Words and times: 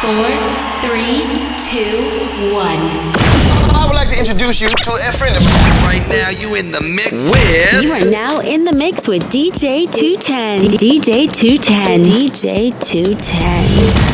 Four, 0.00 0.30
three, 0.80 1.24
two, 1.58 2.54
one. 2.54 2.78
I 3.74 3.84
would 3.84 3.96
like 3.96 4.08
to 4.10 4.18
introduce 4.18 4.60
you 4.60 4.68
to 4.68 4.92
a 4.92 5.12
friend 5.12 5.36
of 5.36 5.42
mine. 5.42 5.82
Right 5.82 6.08
now, 6.08 6.30
you 6.30 6.54
in 6.54 6.70
the 6.70 6.80
mix 6.80 7.10
with. 7.10 7.82
You 7.82 7.92
are 7.92 8.04
now 8.08 8.38
in 8.38 8.62
the 8.62 8.72
mix 8.72 9.08
with 9.08 9.24
DJ 9.24 9.90
210. 9.92 10.60
DJ 10.78 11.28
210. 11.32 12.04
DJ 12.04 12.70
210. 12.80 14.07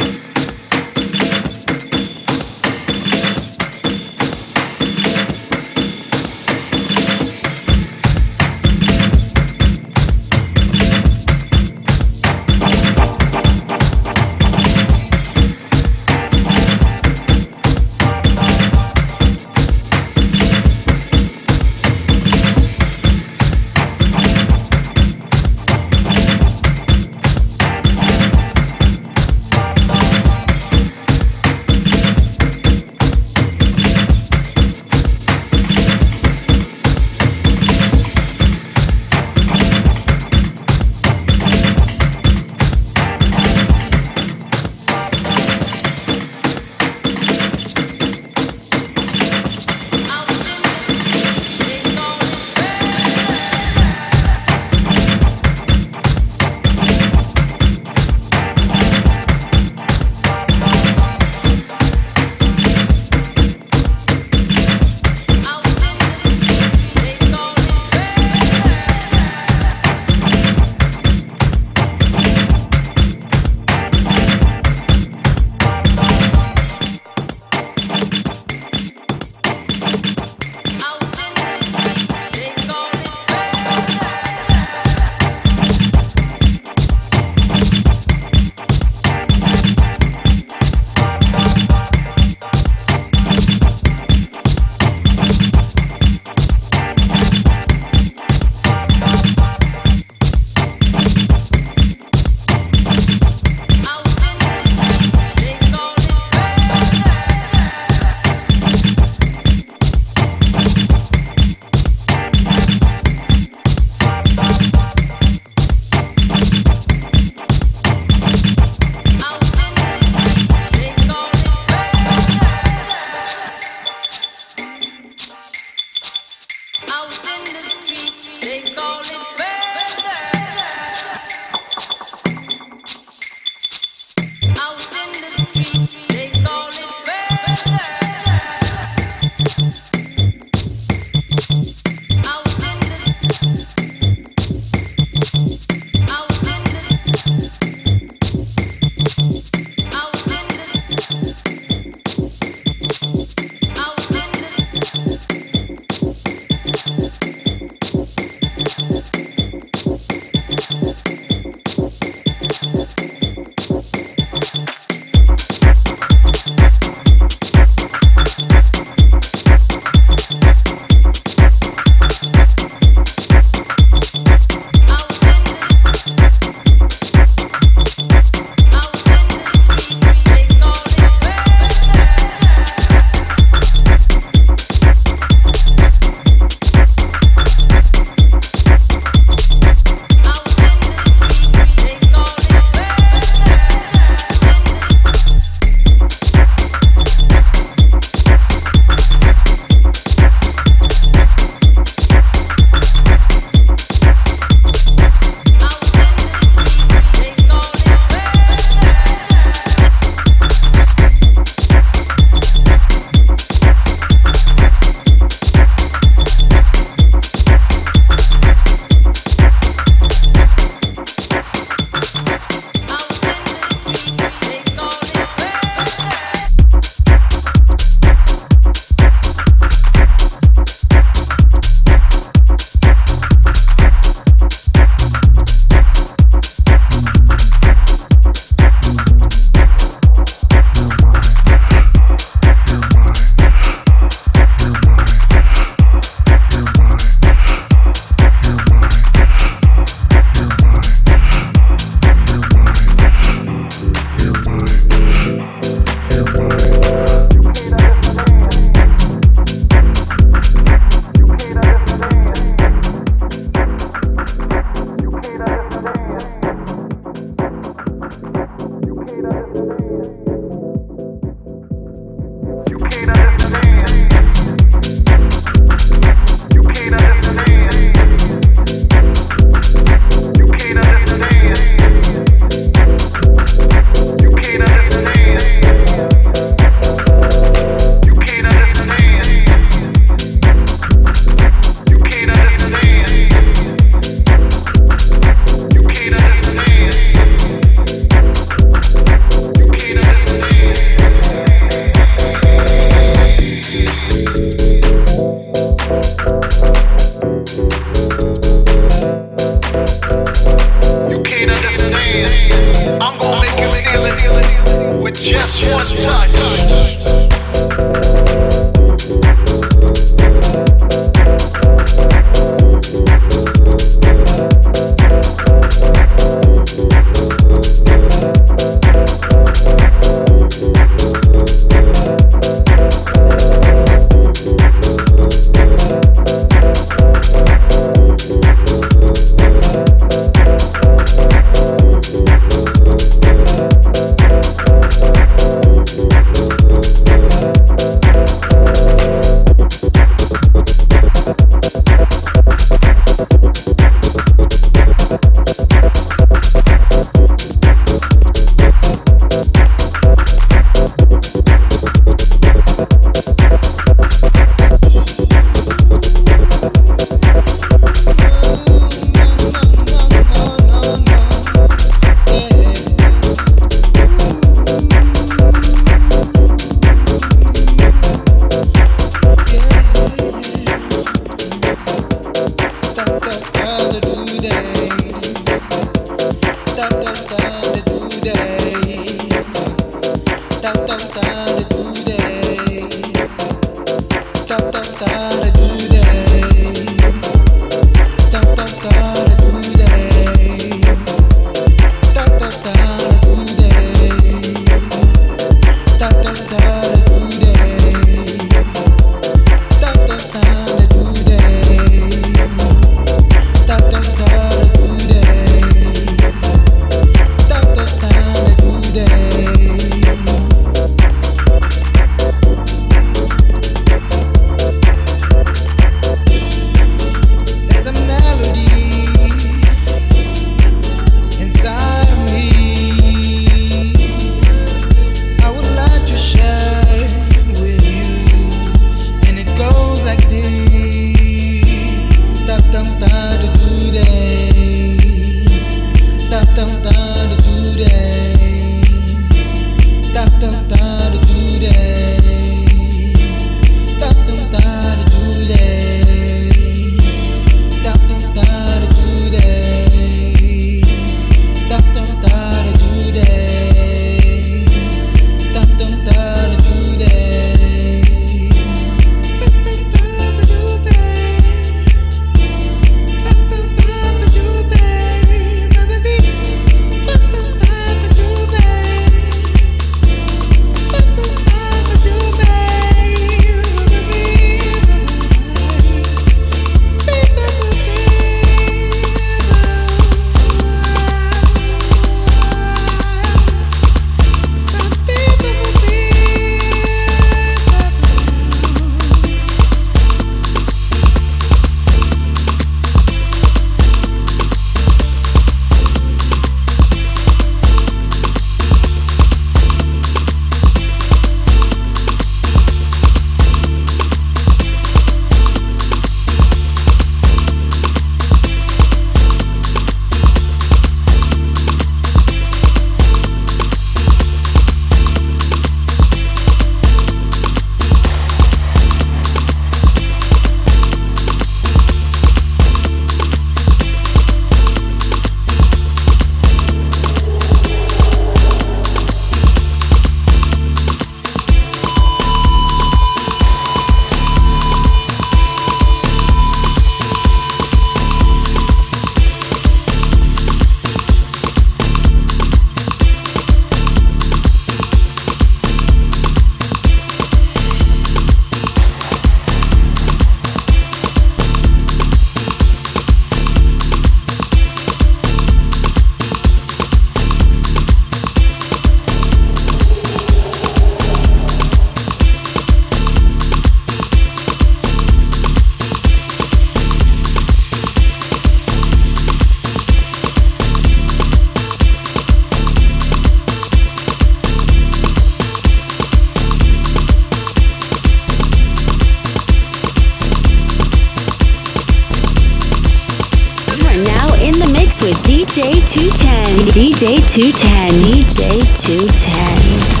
210. 596.81 597.99
DJ 597.99 598.57
210. 598.73 600.00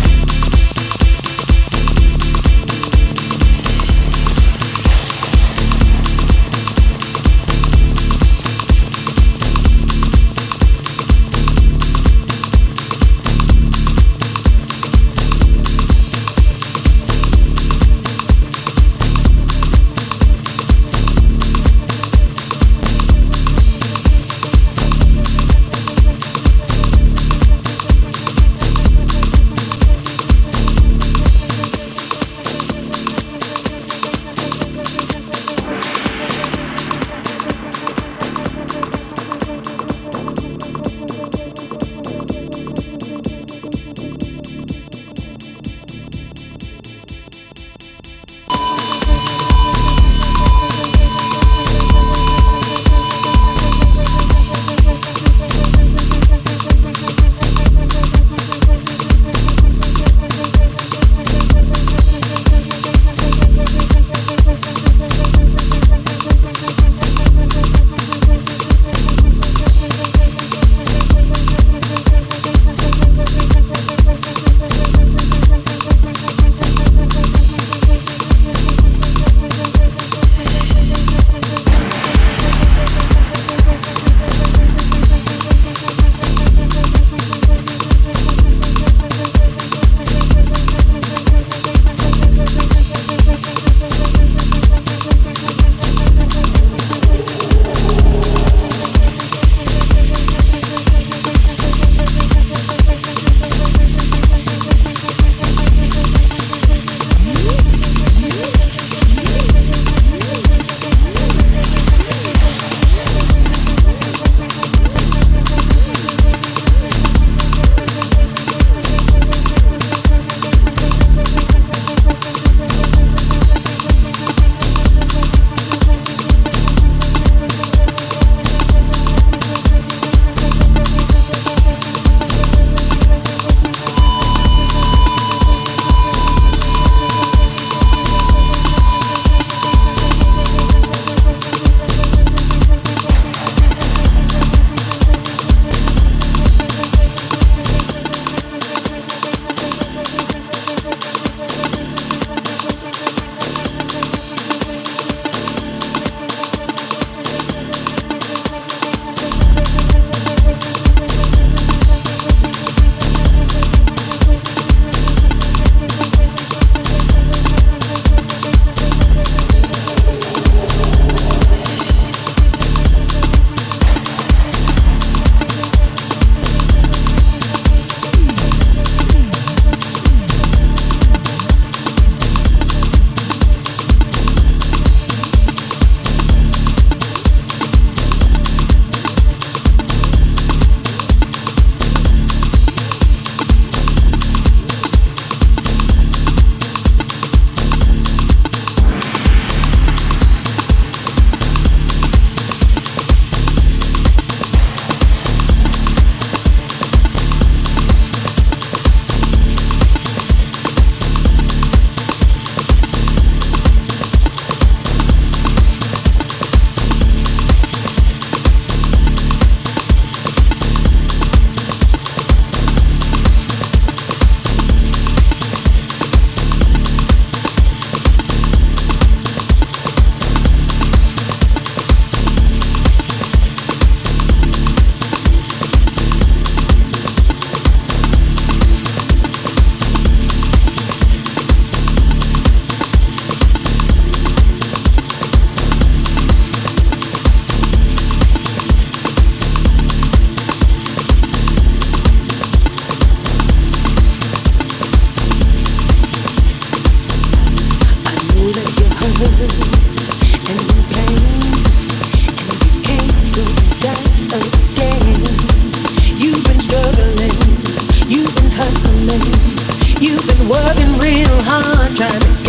hard 271.51 271.95
driving. 271.95 272.40